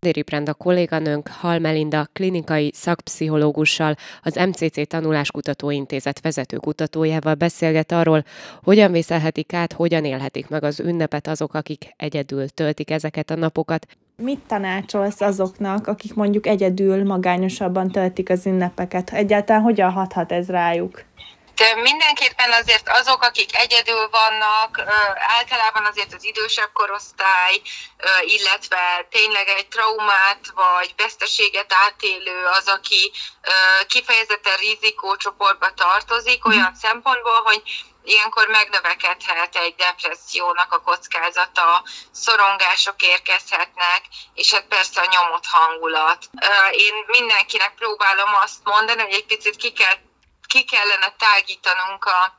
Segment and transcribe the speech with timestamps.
[0.00, 8.24] Déri Brenda kolléganőnk Hal Melinda klinikai szakpszichológussal, az MCC Tanuláskutató Intézet vezető kutatójával beszélget arról,
[8.62, 13.86] hogyan vészelhetik át, hogyan élhetik meg az ünnepet azok, akik egyedül töltik ezeket a napokat.
[14.16, 19.10] Mit tanácsolsz azoknak, akik mondjuk egyedül magányosabban töltik az ünnepeket?
[19.10, 21.04] Egyáltalán hogyan hathat ez rájuk?
[21.74, 24.80] Mindenképpen azért azok, akik egyedül vannak,
[25.38, 27.60] általában azért az idősebb korosztály,
[28.20, 33.12] illetve tényleg egy traumát vagy veszteséget átélő az, aki
[33.86, 36.56] kifejezetten rizikócsoportba tartozik, mhm.
[36.56, 37.62] olyan szempontból, hogy
[38.04, 44.02] ilyenkor megnövekedhet egy depressziónak a kockázata, szorongások érkezhetnek,
[44.34, 46.30] és hát persze a nyomott hangulat.
[46.70, 49.94] Én mindenkinek próbálom azt mondani, hogy egy picit ki kell
[50.48, 52.38] ki kellene tágítanunk a,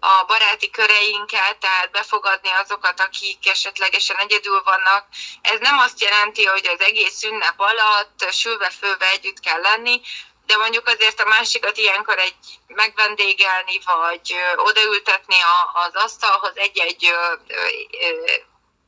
[0.00, 5.06] a baráti köreinket, tehát befogadni azokat, akik esetlegesen egyedül vannak.
[5.42, 10.00] Ez nem azt jelenti, hogy az egész ünnep alatt sülve-főve együtt kell lenni,
[10.46, 15.36] de mondjuk azért a másikat ilyenkor egy megvendégelni, vagy odaültetni
[15.72, 17.14] az asztalhoz egy-egy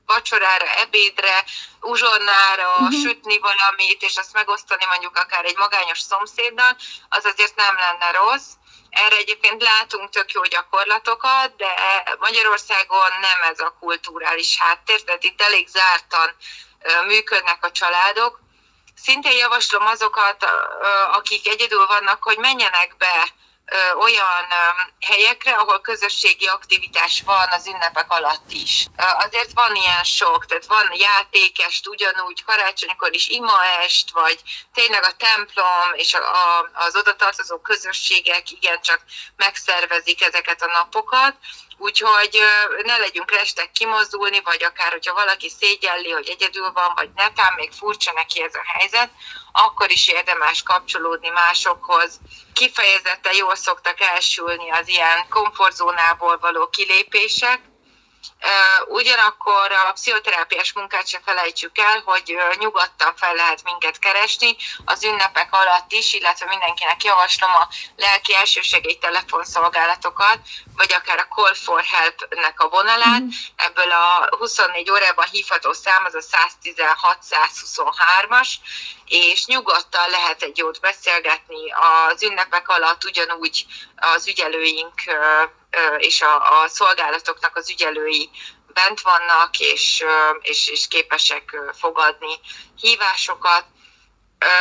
[0.07, 1.45] vacsorára, ebédre,
[1.81, 3.01] uzsonnára, uh-huh.
[3.03, 6.77] sütni valamit, és azt megosztani mondjuk akár egy magányos szomszéddal,
[7.09, 8.51] az azért nem lenne rossz.
[8.91, 11.75] Erre egyébként látunk tök jó gyakorlatokat, de
[12.19, 16.37] Magyarországon nem ez a kulturális háttér, tehát itt elég zártan
[17.07, 18.41] működnek a családok.
[19.03, 20.47] Szintén javaslom azokat,
[21.13, 23.29] akik egyedül vannak, hogy menjenek be
[23.99, 24.47] olyan
[25.01, 28.87] helyekre, ahol közösségi aktivitás van az ünnepek alatt is.
[28.97, 34.41] Azért van ilyen sok, tehát van játékest ugyanúgy, karácsonykor is imaest, vagy
[34.75, 37.17] tényleg a templom és a, a, az oda
[37.63, 39.01] közösségek igencsak
[39.37, 41.35] megszervezik ezeket a napokat,
[41.79, 42.41] Úgyhogy
[42.85, 47.73] ne legyünk restek kimozdulni, vagy akár, hogyha valaki szégyelli, hogy egyedül van, vagy netán még
[47.73, 49.11] furcsa neki ez a helyzet,
[49.53, 52.21] akkor is érdemes kapcsolódni másokhoz.
[52.53, 57.61] Kifejezetten jól szoktak elsülni az ilyen komfortzónából való kilépések,
[58.89, 65.53] Ugyanakkor a pszichoterápiás munkát se felejtsük el, hogy nyugodtan fel lehet minket keresni az ünnepek
[65.53, 70.39] alatt is, illetve mindenkinek javaslom a lelki elsősegély telefonszolgálatokat,
[70.77, 73.21] vagy akár a Call for Help-nek a vonalát.
[73.21, 73.29] Mm.
[73.57, 76.23] Ebből a 24 órában hívható szám az a
[76.63, 78.49] 116-123-as,
[79.07, 83.67] és nyugodtan lehet egy jót beszélgetni az ünnepek alatt, ugyanúgy
[83.97, 84.95] az ügyelőink
[85.99, 88.31] és a, a szolgálatoknak az ügyelői
[88.67, 90.05] bent vannak, és,
[90.41, 92.41] és, és képesek fogadni
[92.81, 93.65] hívásokat.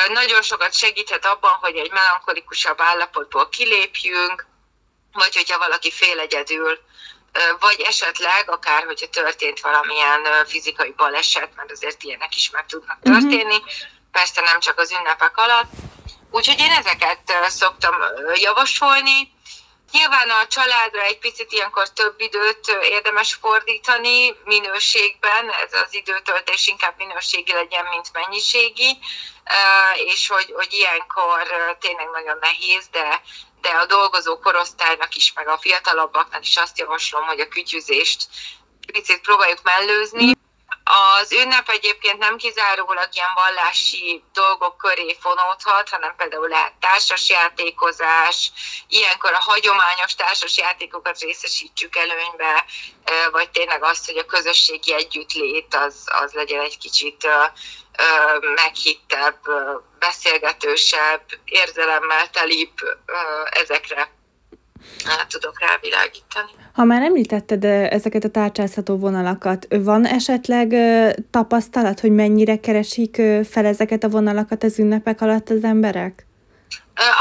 [0.07, 4.45] Nagyon sokat segíthet abban, hogy egy melankolikusabb állapotból kilépjünk,
[5.11, 6.79] vagy hogyha valaki fél egyedül,
[7.59, 13.11] vagy esetleg akár, hogyha történt valamilyen fizikai baleset, mert azért ilyenek is meg tudnak mhm.
[13.11, 13.61] történni,
[14.11, 15.72] persze nem csak az ünnepek alatt.
[16.31, 17.95] Úgyhogy én ezeket szoktam
[18.33, 19.34] javasolni,
[19.91, 26.97] Nyilván a családra egy picit ilyenkor több időt érdemes fordítani minőségben, ez az időtöltés inkább
[26.97, 28.97] minőségi legyen, mint mennyiségi,
[29.96, 31.47] és hogy, hogy ilyenkor
[31.79, 33.22] tényleg nagyon nehéz, de,
[33.62, 38.28] de a dolgozó korosztálynak is, meg a fiatalabbaknak is azt javaslom, hogy a kütyüzést
[38.91, 40.34] picit próbáljuk mellőzni,
[40.88, 48.51] az ünnep egyébként nem kizárólag ilyen vallási dolgok köré fonódhat, hanem például lehet társasjátékozás,
[48.88, 52.66] ilyenkor a hagyományos társasjátékokat részesítsük előnybe,
[53.31, 57.28] vagy tényleg azt, hogy a közösségi együttlét az, az legyen egy kicsit
[58.56, 59.40] meghittebb,
[60.00, 62.78] beszélgetősebb, érzelemmel telibb
[63.50, 64.13] ezekre
[65.28, 66.51] tudok rávilágítani.
[66.73, 70.76] Ha már említetted ezeket a tárcsázható vonalakat, van esetleg
[71.32, 73.16] tapasztalat, hogy mennyire keresik
[73.49, 76.26] fel ezeket a vonalakat az ünnepek alatt az emberek?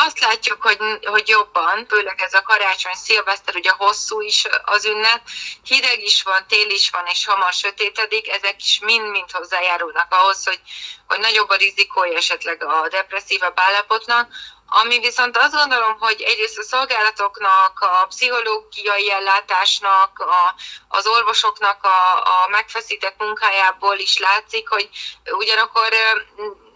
[0.07, 5.21] Azt látjuk, hogy, hogy jobban, főleg ez a karácsony, szilveszter, ugye hosszú is az ünnep,
[5.63, 10.61] hideg is van, tél is van, és hamar sötétedik, ezek is mind-mind hozzájárulnak ahhoz, hogy,
[11.07, 14.29] hogy nagyobb a rizikója esetleg a depresszívabb állapotnak.
[14.67, 20.55] Ami viszont azt gondolom, hogy egyrészt a szolgálatoknak, a pszichológiai ellátásnak, a,
[20.89, 24.89] az orvosoknak a, a megfeszített munkájából is látszik, hogy
[25.25, 25.89] ugyanakkor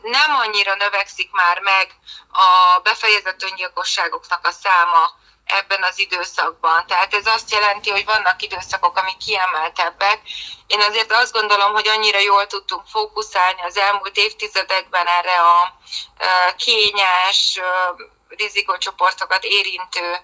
[0.02, 1.94] nem annyira növekszik már meg
[2.32, 5.16] a befejezett öngyilkosságoknak a száma
[5.48, 6.86] ebben az időszakban.
[6.86, 10.20] Tehát ez azt jelenti, hogy vannak időszakok, amik kiemeltebbek.
[10.66, 15.78] Én azért azt gondolom, hogy annyira jól tudtunk fókuszálni az elmúlt évtizedekben erre a
[16.56, 17.60] kényes
[18.28, 20.16] rizikócsoportokat érintő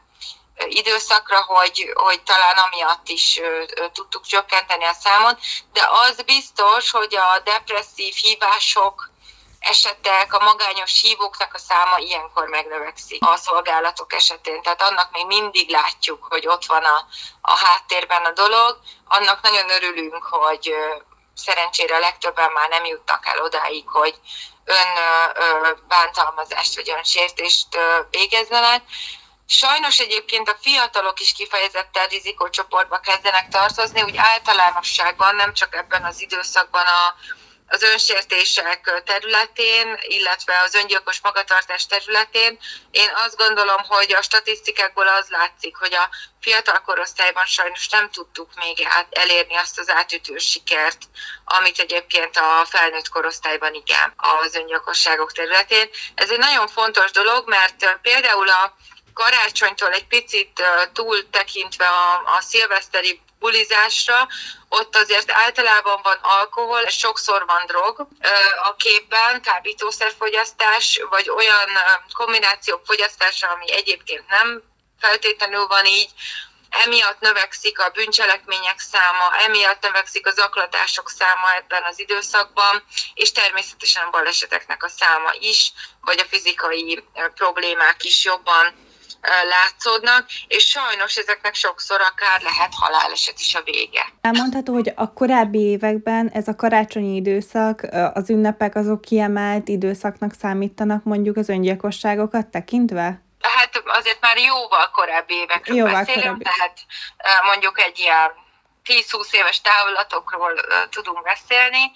[0.69, 3.41] időszakra, hogy, hogy talán amiatt is
[3.93, 5.39] tudtuk csökkenteni a számot,
[5.73, 9.11] de az biztos, hogy a depresszív hívások,
[9.65, 14.63] esetek, a magányos hívóknak a száma ilyenkor megnövekszik a szolgálatok esetén.
[14.63, 17.07] Tehát annak még mindig látjuk, hogy ott van a,
[17.41, 18.79] a háttérben a dolog.
[19.09, 20.75] Annak nagyon örülünk, hogy
[21.35, 24.15] szerencsére a legtöbben már nem jutnak el odáig, hogy
[24.65, 24.89] ön
[25.89, 27.79] bántalmazást vagy önsértést
[28.11, 28.83] végezzenek.
[29.47, 36.21] Sajnos egyébként a fiatalok is kifejezetten rizikócsoportba kezdenek tartozni, úgy általánosságban, nem csak ebben az
[36.21, 37.15] időszakban a,
[37.67, 42.59] az önsértések területén, illetve az öngyilkos magatartás területén.
[42.91, 46.09] Én azt gondolom, hogy a statisztikákból az látszik, hogy a
[46.41, 51.03] fiatal korosztályban sajnos nem tudtuk még elérni azt az átütő sikert,
[51.45, 55.89] amit egyébként a felnőtt korosztályban igen, az öngyilkosságok területén.
[56.15, 58.77] Ez egy nagyon fontos dolog, mert például a
[59.15, 60.63] karácsonytól egy picit
[60.93, 64.29] túl tekintve a, a szilveszteri bulizásra,
[64.69, 68.07] ott azért általában van alkohol, sokszor van drog
[68.63, 71.69] a képben, kábítószerfogyasztás, vagy olyan
[72.13, 74.63] kombinációk fogyasztása, ami egyébként nem
[75.01, 76.11] feltétlenül van így,
[76.71, 84.07] emiatt növekszik a bűncselekmények száma, emiatt növekszik az aklatások száma ebben az időszakban, és természetesen
[84.07, 87.05] a baleseteknek a száma is, vagy a fizikai
[87.35, 88.84] problémák is jobban
[89.49, 94.07] látszódnak, és sajnos ezeknek sokszor akár lehet haláleset is a vége.
[94.21, 101.05] Elmondható, hogy a korábbi években ez a karácsonyi időszak, az ünnepek azok kiemelt időszaknak számítanak
[101.05, 103.23] mondjuk az öngyilkosságokat tekintve?
[103.41, 106.43] Hát azért már jóval korábbi évekről jóval beszélünk, korábbi.
[106.45, 106.79] tehát
[107.45, 108.44] mondjuk egy ilyen
[108.85, 111.93] 10-20 éves távlatokról uh, tudunk beszélni,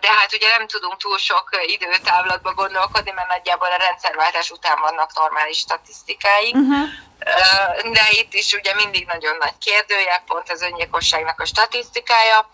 [0.00, 5.14] de hát ugye nem tudunk túl sok időtávlatba gondolkodni, mert nagyjából a rendszerváltás után vannak
[5.14, 6.56] normális statisztikáink.
[6.56, 6.88] Uh-huh.
[7.20, 12.50] Uh, de itt is ugye mindig nagyon nagy kérdője, pont az öngyilkosságnak a statisztikája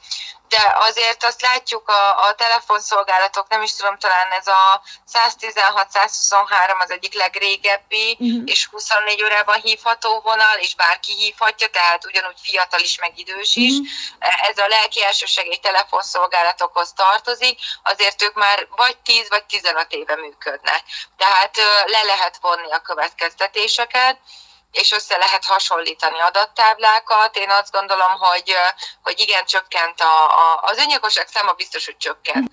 [0.49, 4.83] de azért azt látjuk a, a telefonszolgálatok, nem is tudom, talán ez a
[5.13, 8.43] 116-123 az egyik legrégebbi, uh-huh.
[8.45, 13.73] és 24 órában hívható vonal, és bárki hívhatja, tehát ugyanúgy fiatal is, meg idős is.
[13.73, 14.49] Uh-huh.
[14.49, 20.83] Ez a lelki elsősegély telefonszolgálatokhoz tartozik, azért ők már vagy 10 vagy 15 éve működnek.
[21.17, 21.57] Tehát
[21.87, 24.19] le lehet vonni a következtetéseket
[24.73, 27.37] és össze lehet hasonlítani adattáblákat.
[27.37, 28.57] Én azt gondolom, hogy,
[29.03, 32.51] hogy igen, csökkent a, a, az öngyilkosság száma biztos, hogy csökkent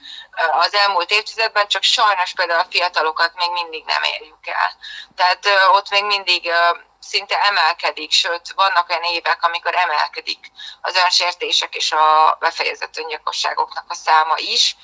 [0.52, 4.72] az elmúlt évtizedben, csak sajnos például a fiatalokat még mindig nem érjük el.
[5.16, 6.52] Tehát ott még mindig
[7.00, 10.52] szinte emelkedik, sőt, vannak olyan évek, amikor emelkedik
[10.82, 14.76] az önsértések és a befejezett öngyilkosságoknak a száma is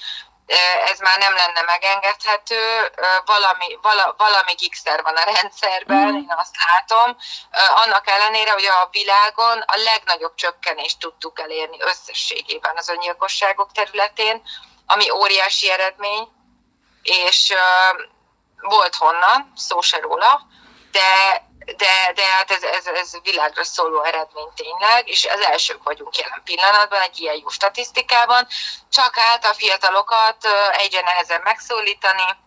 [0.91, 2.91] ez már nem lenne megengedhető,
[3.25, 6.15] valami, vala, valami gigszer van a rendszerben, mm.
[6.15, 7.17] én azt látom,
[7.75, 14.41] annak ellenére, hogy a világon a legnagyobb csökkenést tudtuk elérni összességében az öngyilkosságok területén,
[14.85, 16.27] ami óriási eredmény,
[17.03, 17.53] és
[18.61, 20.41] volt honnan, szó se róla,
[20.91, 21.41] de
[21.77, 26.41] de, de hát ez, ez, ez világra szóló eredmény tényleg, és az elsők vagyunk jelen
[26.43, 28.47] pillanatban egy ilyen jó statisztikában,
[28.91, 32.37] csak hát a fiatalokat egyre nehezebb megszólítani,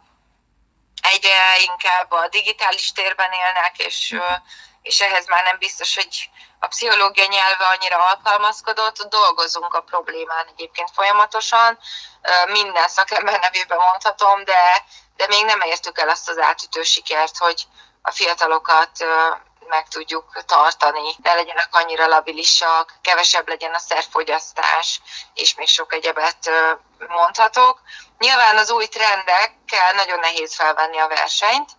[1.02, 4.18] egyre inkább a digitális térben élnek, és,
[4.82, 10.90] és ehhez már nem biztos, hogy a pszichológia nyelve annyira alkalmazkodott, dolgozunk a problémán egyébként
[10.94, 11.78] folyamatosan,
[12.46, 14.84] minden szakember nevében mondhatom, de,
[15.16, 17.66] de még nem értük el azt az átütő sikert, hogy,
[18.02, 19.04] a fiatalokat
[19.68, 25.00] meg tudjuk tartani, ne legyenek annyira labilisak, kevesebb legyen a szerfogyasztás,
[25.34, 26.50] és még sok egyebet
[27.08, 27.80] mondhatok.
[28.18, 31.70] Nyilván az új trendekkel nagyon nehéz felvenni a versenyt,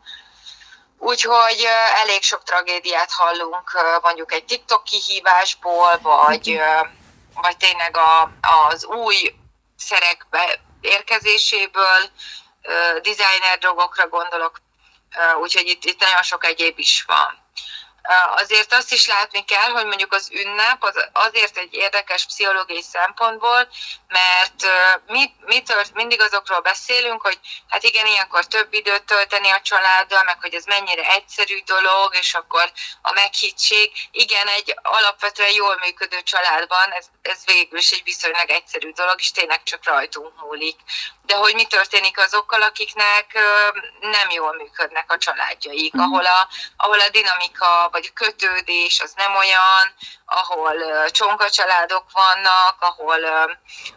[0.98, 6.62] úgyhogy elég sok tragédiát hallunk mondjuk egy TikTok kihívásból, vagy,
[7.34, 8.32] vagy tényleg a,
[8.70, 9.36] az új
[9.78, 10.26] szerek
[10.82, 12.10] érkezéséből,
[13.02, 14.63] designer dolgokra gondolok
[15.42, 17.43] úgyhogy itt, itt nagyon sok egyéb is van.
[18.36, 23.68] Azért azt is látni kell, hogy mondjuk az ünnep az azért egy érdekes pszichológiai szempontból,
[24.08, 24.66] mert
[25.08, 30.24] mi, mi tört, mindig azokról beszélünk, hogy hát igen, ilyenkor több időt tölteni a családdal,
[30.24, 33.92] meg hogy ez mennyire egyszerű dolog, és akkor a meghittség.
[34.12, 39.32] Igen, egy alapvetően jól működő családban ez, ez végül is egy viszonylag egyszerű dolog, és
[39.32, 40.80] tényleg csak rajtunk múlik.
[41.26, 43.40] De hogy mi történik azokkal, akiknek
[44.00, 46.00] nem jól működnek a családjaik, mm.
[46.00, 49.86] ahol a, ahol a dinamika vagy a kötődés az nem olyan,
[50.26, 50.76] ahol
[51.12, 53.20] csonka családok vannak, ahol,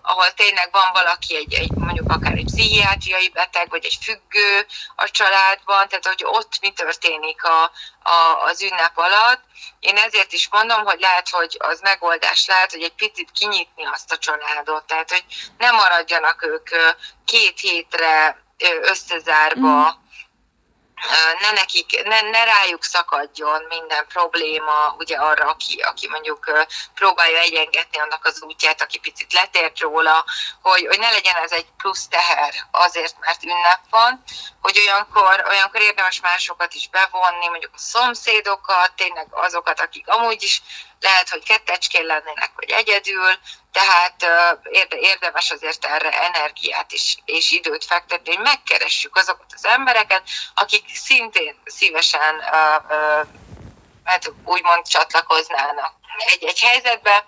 [0.02, 5.10] ahol tényleg van valaki, egy, egy mondjuk akár egy pszichiátriai beteg, vagy egy függő a
[5.10, 7.62] családban, tehát hogy ott mi történik a,
[8.02, 9.42] a, az ünnep alatt.
[9.80, 14.12] Én ezért is mondom, hogy lehet, hogy az megoldás lehet, hogy egy picit kinyitni azt
[14.12, 15.24] a családot, tehát hogy
[15.58, 16.68] nem maradjanak ők
[17.24, 18.44] két hétre
[18.82, 20.04] összezárva, mm
[21.40, 26.50] ne nekik, ne, ne rájuk szakadjon minden probléma, ugye arra, aki, aki mondjuk
[26.94, 30.24] próbálja egyengetni annak az útját, aki picit letért róla,
[30.62, 34.22] hogy, hogy ne legyen ez egy plusz teher azért, mert ünnep van,
[34.60, 40.62] hogy olyankor, olyankor érdemes másokat is bevonni, mondjuk a szomszédokat, tényleg azokat, akik amúgy is
[41.00, 43.32] lehet, hogy kettecskén lennének, vagy egyedül,
[43.72, 44.26] tehát
[44.88, 50.22] érdemes azért erre energiát is, és időt fektetni, hogy megkeressük azokat az embereket,
[50.54, 52.40] akik szintén szívesen
[54.04, 57.26] hát úgymond csatlakoznának egy-egy helyzetbe,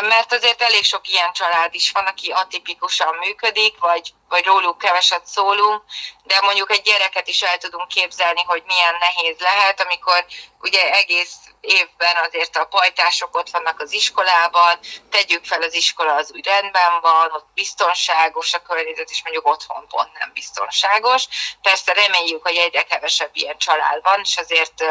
[0.00, 5.26] mert azért elég sok ilyen család is van, aki atipikusan működik, vagy, vagy róluk keveset
[5.26, 5.82] szólunk,
[6.22, 10.24] de mondjuk egy gyereket is el tudunk képzelni, hogy milyen nehéz lehet, amikor
[10.60, 14.78] ugye egész évben azért a pajtások ott vannak az iskolában,
[15.10, 19.86] tegyük fel az iskola az úgy rendben van, ott biztonságos a környezet, és mondjuk otthon
[19.88, 21.24] pont nem biztonságos.
[21.62, 24.84] Persze reméljük, hogy egyre kevesebb ilyen család van, és azért,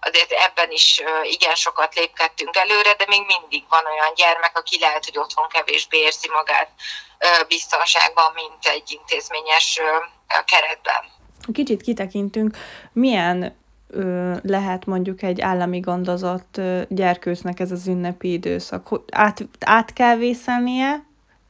[0.00, 5.04] azért ebben is igen sokat lépkedtünk előre, de még mindig van olyan gyermek, aki lehet,
[5.04, 6.70] hogy otthon kevésbé érzi magát
[7.48, 9.80] biztonságban, mint egy intézményes
[10.26, 11.02] keretben.
[11.52, 12.56] Kicsit kitekintünk,
[12.92, 13.54] milyen
[14.42, 19.00] lehet mondjuk egy állami gondozott gyerkőcnek ez az ünnepi időszak?
[19.10, 21.04] Át, át kell vészelnie,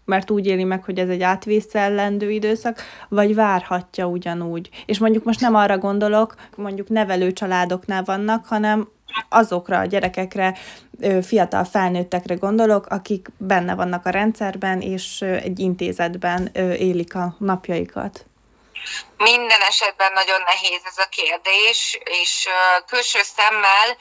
[0.05, 4.69] mert úgy éli meg, hogy ez egy átvészellendő időszak, vagy várhatja ugyanúgy.
[4.87, 8.89] És mondjuk most nem arra gondolok, mondjuk nevelő családoknál vannak, hanem
[9.29, 10.59] azokra a gyerekekre,
[11.23, 16.47] fiatal felnőttekre gondolok, akik benne vannak a rendszerben, és egy intézetben
[16.79, 18.27] élik a napjaikat.
[19.17, 22.49] Minden esetben nagyon nehéz ez a kérdés, és
[22.87, 23.97] külső szemmel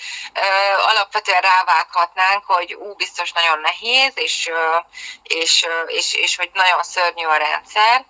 [0.88, 4.50] alapvetően rávághatnánk, hogy ú, biztos nagyon nehéz, és,
[5.24, 8.06] és, és, és hogy nagyon szörnyű a rendszer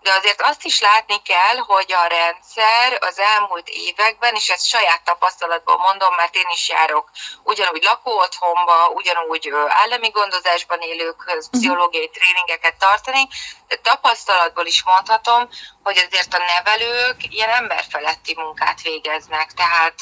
[0.00, 5.04] de azért azt is látni kell, hogy a rendszer az elmúlt években, és ezt saját
[5.04, 7.10] tapasztalatból mondom, mert én is járok
[7.42, 11.58] ugyanúgy lakóotthonba, ugyanúgy állami gondozásban élőkhöz mhm.
[11.58, 13.28] pszichológiai tréningeket tartani,
[13.68, 15.48] de tapasztalatból is mondhatom,
[15.82, 19.94] hogy azért a nevelők ilyen emberfeletti munkát végeznek, tehát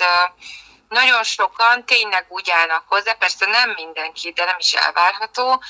[0.88, 5.62] nagyon sokan tényleg úgy állnak hozzá, persze nem mindenki, de nem is elvárható,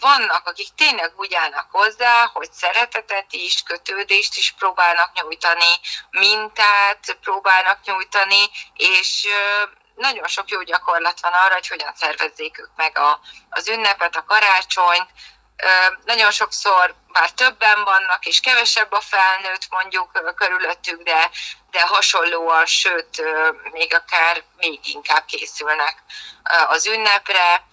[0.00, 5.74] vannak, akik tényleg úgy állnak hozzá, hogy szeretetet is, kötődést is próbálnak nyújtani,
[6.10, 9.26] mintát próbálnak nyújtani, és
[9.94, 14.24] nagyon sok jó gyakorlat van arra, hogy hogyan szervezzék ők meg a, az ünnepet, a
[14.24, 15.08] karácsonyt.
[16.04, 21.30] Nagyon sokszor bár többen vannak, és kevesebb a felnőtt mondjuk körülöttük, de,
[21.70, 23.22] de hasonlóan, sőt,
[23.72, 26.02] még akár még inkább készülnek
[26.68, 27.66] az ünnepre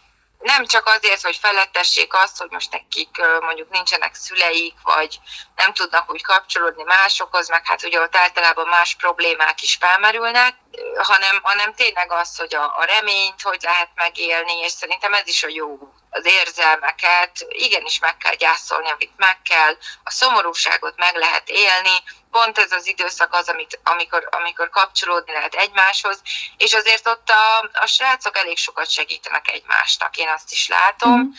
[0.46, 5.20] nem csak azért, hogy felettessék azt, hogy most nekik mondjuk nincsenek szüleik, vagy
[5.56, 10.56] nem tudnak úgy kapcsolódni másokhoz, meg hát ugye ott általában más problémák is felmerülnek,
[10.98, 15.44] hanem, hanem tényleg az, hogy a, a reményt hogy lehet megélni, és szerintem ez is
[15.44, 15.78] a jó
[16.16, 22.58] az érzelmeket, igenis meg kell gyászolni, amit meg kell, a szomorúságot meg lehet élni, pont
[22.58, 26.22] ez az időszak az, amit, amikor, amikor kapcsolódni lehet egymáshoz,
[26.58, 31.30] és azért ott a, a srácok elég sokat segítenek egymásnak, én azt is látom, mm.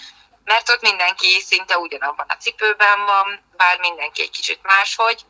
[0.45, 5.25] mert ott mindenki szinte ugyanabban a cipőben van, bár mindenki egy kicsit máshogy,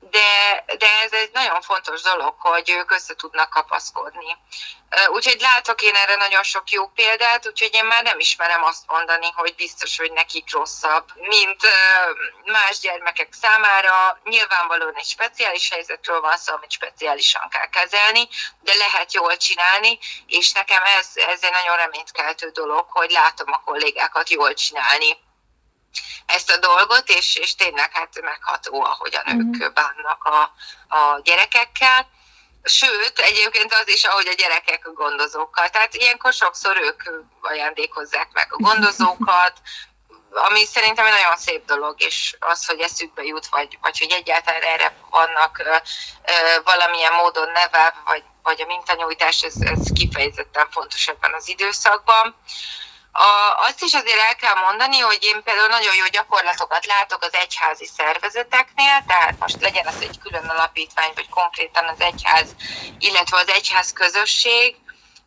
[0.00, 4.36] de, de ez egy nagyon fontos dolog, hogy ők össze tudnak kapaszkodni.
[5.08, 9.26] Úgyhogy látok én erre nagyon sok jó példát, úgyhogy én már nem ismerem azt mondani,
[9.34, 11.62] hogy biztos, hogy nekik rosszabb, mint
[12.44, 14.20] más gyermekek számára.
[14.24, 18.28] Nyilvánvalóan egy speciális helyzetről van szó, amit speciálisan kell kezelni,
[18.60, 23.62] de lehet jól csinálni, és nekem ez, ez egy nagyon reménykeltő dolog, hogy látom a
[23.64, 25.26] kollégákat jól csinálni
[26.26, 29.62] ezt a dolgot, és, és tényleg hát megható, ahogyan mm-hmm.
[29.62, 30.40] ők bánnak a,
[30.96, 32.08] a gyerekekkel.
[32.62, 35.68] Sőt, egyébként az is, ahogy a gyerekek a gondozókkal.
[35.68, 37.02] Tehát ilyenkor sokszor ők
[37.40, 39.52] ajándékozzák meg a gondozókat,
[40.30, 44.62] ami szerintem egy nagyon szép dolog, és az, hogy eszükbe jut, vagy, vagy hogy egyáltalán
[44.62, 45.76] erre vannak ö,
[46.24, 52.36] ö, valamilyen módon neve, vagy, vagy a mintanyújtás, ez, ez kifejezetten fontos ebben az időszakban.
[53.18, 57.34] A, azt is azért el kell mondani, hogy én például nagyon jó gyakorlatokat látok az
[57.34, 62.54] egyházi szervezeteknél, tehát most legyen az egy külön alapítvány, vagy konkrétan az egyház,
[62.98, 64.76] illetve az egyház közösség,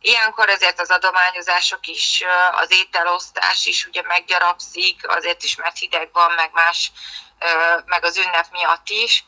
[0.04, 2.22] Ilyenkor ezért az adományozások is,
[2.52, 6.92] az ételosztás is ugye meggyarapszik, azért is, mert hideg van, meg más,
[7.84, 9.24] meg az ünnep miatt is.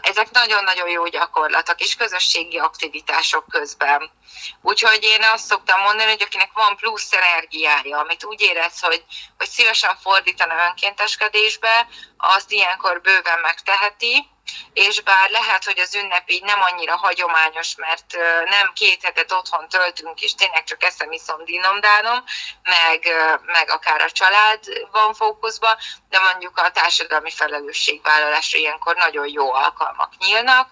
[0.00, 4.10] Ezek nagyon-nagyon jó gyakorlatok és közösségi aktivitások közben.
[4.62, 9.04] Úgyhogy én azt szoktam mondani, hogy akinek van plusz energiája, amit úgy érez, hogy,
[9.36, 14.28] hogy szívesen fordítana önkénteskedésbe, azt ilyenkor bőven megteheti,
[14.72, 18.16] és bár lehet, hogy az ünnep így nem annyira hagyományos, mert
[18.50, 22.24] nem két hetet otthon töltünk, és tényleg csak eszem, iszom, dinomdánom,
[22.62, 23.00] meg,
[23.46, 24.60] meg akár a család
[24.92, 25.76] van fókuszban,
[26.08, 30.68] de mondjuk a társadalmi felelősségvállalásra ilyenkor nagyon jó alkalmak nyílnak,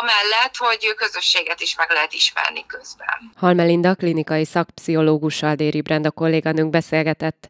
[0.00, 3.32] amellett, hogy közösséget is meg lehet ismerni közben.
[3.36, 7.48] Halmelinda klinikai szakpszichológussal Déri Brenda kolléganőnk beszélgetett.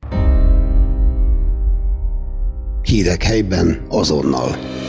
[2.82, 4.80] Hírek helyben azonnal.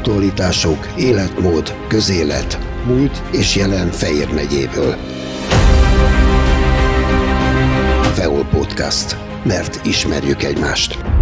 [0.00, 4.96] Aktualitások, életmód, közélet, múlt és jelen Fejér megyéből.
[8.14, 9.16] Feol Podcast.
[9.44, 11.19] Mert ismerjük egymást.